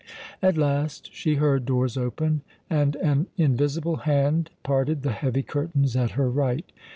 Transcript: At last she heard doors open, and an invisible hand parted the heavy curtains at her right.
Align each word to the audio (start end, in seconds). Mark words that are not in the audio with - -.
At 0.41 0.57
last 0.57 1.13
she 1.13 1.35
heard 1.35 1.67
doors 1.67 1.95
open, 1.95 2.41
and 2.71 2.95
an 2.95 3.27
invisible 3.37 3.97
hand 3.97 4.49
parted 4.63 5.03
the 5.03 5.11
heavy 5.11 5.43
curtains 5.43 5.95
at 5.95 6.09
her 6.17 6.27
right. 6.27 6.65